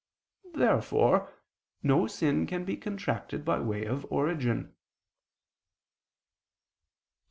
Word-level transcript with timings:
Therefore 0.55 1.31
no 1.83 2.07
sin 2.07 2.47
can 2.47 2.65
be 2.65 2.75
contracted 2.75 3.45
by 3.45 3.59
way 3.59 3.85
of 3.85 4.03
origin. 4.11 4.69
Obj. 4.73 4.73